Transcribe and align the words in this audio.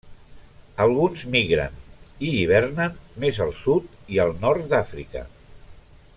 Alguns 0.85 1.25
migren 1.35 1.77
i 2.29 2.31
hivernen 2.39 2.97
més 3.25 3.41
al 3.47 3.55
sud 3.61 3.93
i 4.17 4.21
al 4.25 4.35
nord 4.47 4.67
d'Àfrica. 4.73 5.25